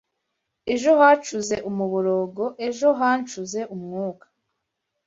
Ejo 0.73 0.91
hacuze 1.01 1.55
umuborogo, 1.69 2.45
ejo 2.67 2.87
hancuze 2.99 3.59
umwuka 3.75 4.25